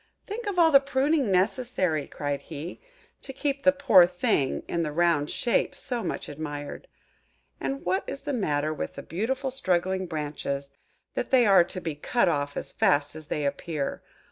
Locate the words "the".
0.71-0.79, 3.61-3.71, 4.81-4.91, 8.21-8.33, 8.95-9.03